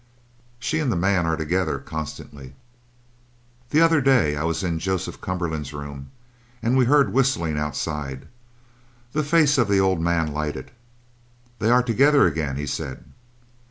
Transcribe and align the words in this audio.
"She 0.57 0.79
and 0.79 0.91
the 0.91 0.95
man 0.95 1.27
are 1.27 1.37
together 1.37 1.77
constantly. 1.77 2.55
The 3.69 3.81
other 3.81 4.01
day 4.01 4.35
I 4.35 4.41
was 4.43 4.63
in 4.63 4.79
Joseph 4.79 5.21
Cumberland's 5.21 5.73
room 5.73 6.09
and 6.63 6.75
we 6.75 6.85
heard 6.85 7.13
whistling 7.13 7.55
outside. 7.59 8.27
The 9.13 9.21
face 9.23 9.59
of 9.59 9.67
the 9.67 9.79
old 9.79 10.01
man 10.01 10.33
lighted, 10.33 10.71
'They 11.59 11.69
are 11.69 11.83
together 11.83 12.25
again,' 12.25 12.57
he 12.57 12.65
said. 12.65 13.03